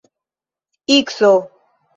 ikso 0.95 1.31